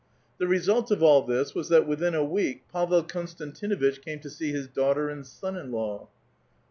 The 0.39 0.47
result 0.47 0.89
of 0.89 1.03
all 1.03 1.21
this 1.21 1.53
was 1.53 1.69
that 1.69 1.85
within 1.87 2.15
a 2.15 2.23
week 2.23 2.63
Pavel 2.73 3.03
Kon 3.03 3.27
stantinuitch 3.27 4.01
came 4.03 4.17
to 4.21 4.31
see 4.31 4.51
his 4.51 4.67
daughter 4.67 5.09
and 5.11 5.23
son 5.23 5.55
in 5.55 5.71
law. 5.71 6.07